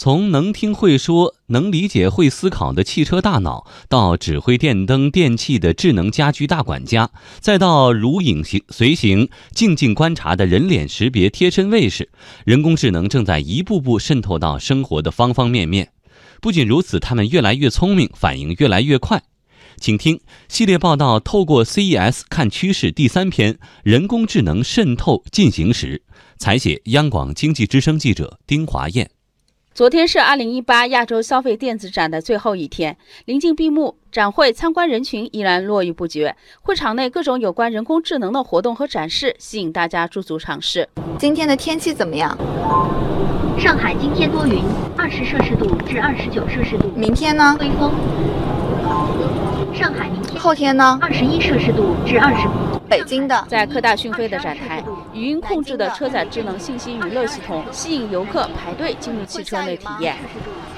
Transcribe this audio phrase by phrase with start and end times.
[0.00, 12.10] 从能听会说、能理解会思考的汽车大脑，到指挥电灯、电器的智能家居大管家，再到如影随随形、静静观察的人脸识别贴身卫士，
[12.44, 15.90] 人工智能正在一步步渗透到生活的方方面面。
[16.40, 19.24] 不仅如此，他们越来越聪明，反应越来越快。
[19.80, 26.04] 请听系列报道：透过 CES 看趋势第三篇：人工智能渗透进行时。
[26.38, 29.10] 采写：央广经济之声记者丁华燕。
[29.78, 32.96] 昨天是二零一八亚洲消费电子展的最后一天，
[33.26, 36.34] 临近闭幕，展会参观人群依然络绎不绝。
[36.62, 40.88] 会场内各种有关人工智能的活动和展示，吸引大家驻足尝试。
[41.16, 42.36] 今天的天气怎么样？
[43.56, 44.64] 上海今天多云，
[44.96, 46.90] 二十摄氏度至二十九摄氏度。
[46.96, 47.56] 明天呢？
[47.60, 47.92] 微风。
[49.72, 50.40] 上海明天。
[50.40, 50.98] 后天呢？
[51.00, 52.77] 二十一摄氏度至二十。
[52.88, 53.44] 北京的。
[53.48, 54.82] 在科大讯飞的展台。
[55.12, 60.16] 语音控制的车载智能信息娱乐系统吸引游客排队进入汽车内体验。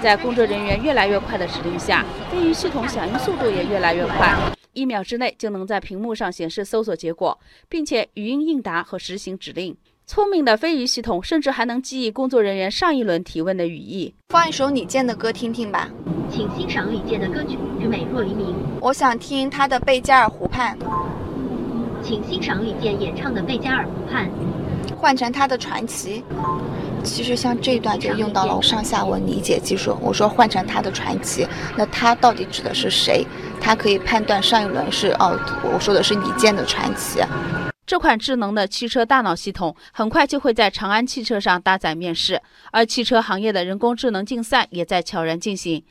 [0.00, 4.34] 在工作人员越来越快的指令下，飞鱼系统响应速度也越来越快，
[4.72, 9.76] 一秒之内就能在屏幕上显示搜索结果，并且语音应答和实行指令。
[10.06, 14.14] 聪明的飞鱼系统甚至还能记忆工作人员上一轮提问的语义。
[14.30, 15.90] 放一首李健的歌听听吧，
[16.30, 18.46] 请欣赏李健的歌曲《美若黎明》。
[18.80, 20.76] 我想听他的《贝加尔湖畔》。
[22.10, 24.26] 请欣赏李健演唱的《贝加尔湖畔》，
[24.96, 26.24] 换成他的传奇。
[27.04, 29.96] 其实像这段就用到了上下文理解技术。
[30.00, 33.24] 我说换成他的传奇，那他到底指的是谁？
[33.60, 37.20] 他可以判断上一轮是哦，我说的是李健的传奇。
[37.90, 45.82] 这款智能的汽车大脑系统很快就会在长安汽车上搭载面世，而汽车行业的人工智能竞赛也在悄然进行。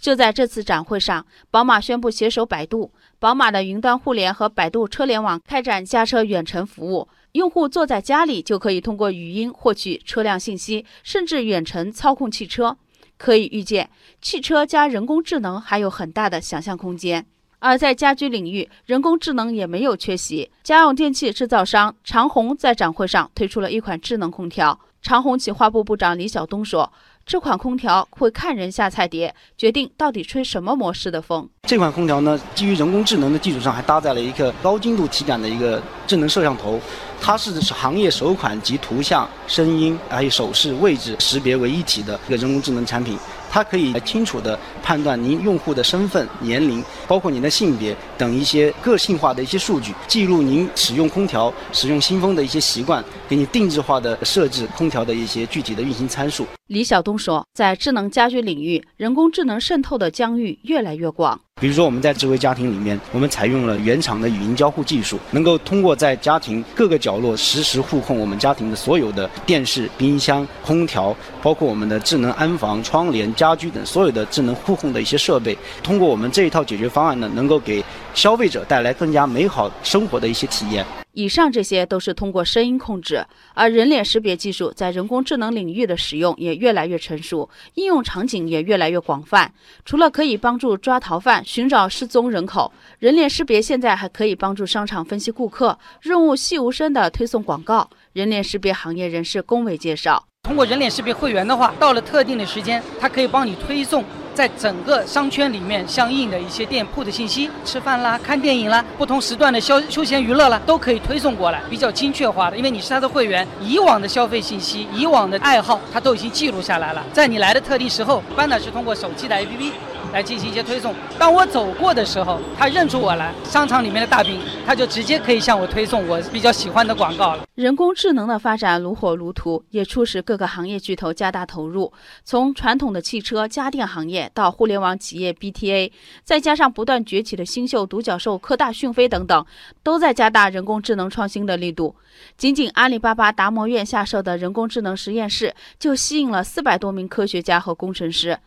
[0.00, 2.90] 就在这次展会上，宝马宣布携手百度。
[3.20, 12.76] 宝马的云端互联和百度车联网开展驾车远程服务，用户坐在家里就可以通过语音获取车辆信息，甚至远程操控汽车。
[13.16, 13.88] 可以预见，
[14.20, 17.24] 汽车加人工智能还有很大的想象空间。
[17.64, 20.50] 而在家居领域，人工智能也没有缺席。
[20.62, 24.78] 家用电器制造商长虹在展会上推出了一款智能空调。
[25.00, 26.92] 长虹企划部部长李晓东说。
[27.26, 31.48] 这款空调会看人下菜碟，决定到底吹什么模式的风。
[31.66, 36.78] 这款空调呢，基于人工智能的基础上，还搭载了一个高精度体感的一个智能摄像头，
[37.22, 43.18] 它是行业首款集图像、声音还有手势、位置识别为一体的一个人工智能产品。
[43.54, 56.46] 它可以清楚地判断您用户的身份、年龄，包括您的性别等一些个性化的一些数据，记录您使用空调、使用新风的一些习惯，给你定制化的设置空调的一些具体的运行参数。
[56.68, 61.38] 李晓东说，在智能家居领域，人工智能渗透的疆域越来越广。
[61.60, 75.56] 比如说，我们在智慧家庭里面，我们采用了原厂的语音交互技术，能够通过在家庭各个角落实时互控我们家庭的所有的电视、冰箱、空调，包括我们的智能安防、窗帘、家居等所有的智能互控的一些设备。
[75.80, 77.83] 通过我们这一套解决方案呢，能够给
[78.14, 80.84] 消费者带来更加美好生活的一些体验。
[81.12, 89.52] 以上这些都是通过声音控制，而人脸识别技术在人工智能领域的使用也越来越成熟，应用场景也越来越广泛。
[89.84, 97.88] 除了可以帮助抓逃犯、寻找失踪人口，人脸识别现在还可以帮助商场分析顾客，润物细无声的推送广告。
[98.12, 104.04] 人脸识别行业人士龚伟介绍，通过人脸识别会员的话，到了特定的时间，它可以帮你推送。
[104.34, 112.56] 在整个商圈里面，相应的一些店铺的信息，吃饭啦、看电影啦，不同时段的消休闲娱乐啦，都可以推送过来，比较精确化的。
[112.56, 117.04] 因为你是他的会员，以往的消费信息、以往的爱好，他都已经记录下来了。
[117.12, 119.70] 在你来的特定时候，一般呢是通过手机的 APP。
[120.14, 120.94] 来进行一些推送。
[121.18, 127.44] 当我走过的时候，他认出我来，商场里面的大兵，他就直接可以向我推送我比较喜欢的广告了。
[127.56, 131.92] 人工智能的发展如火如荼，也促使各个行业巨头加大投入。
[132.22, 135.90] 从传统的汽车、家电行业到互联网企业 BTA，
[136.22, 139.44] 再加上不断崛起的新秀独角兽科大讯飞等等，
[139.82, 141.96] 都在加大人工智能创新的力度。
[142.36, 148.38] 仅仅阿里巴巴达摩院下设的人工智能实验室，就吸引了四百多名科学家和工程师。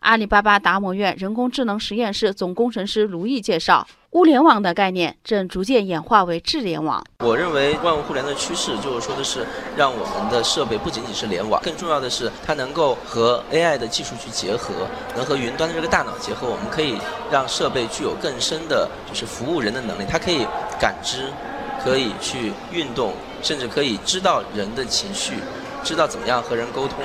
[0.00, 7.04] 阿里巴巴达摩院人工智能实验室总工程师卢毅介绍，物联网的概念正逐渐演化为智联网。
[7.20, 9.46] 我认为万物互联的趋势就是说的是，
[9.76, 14.72] 让我们的设备不仅仅是联网，更重要的是它能够和 AI 的技术去结合，
[15.16, 16.46] 能和云端的这个大脑结合。
[16.46, 16.96] 我们可以
[17.30, 20.04] 让设备具有更深的，就是服务人的能力。
[20.08, 20.46] 它可以
[20.78, 21.30] 感知，
[21.82, 23.12] 可以去运动，
[23.42, 25.34] 甚至可以知道人的情绪，
[25.82, 26.98] 知道怎么样和人沟通。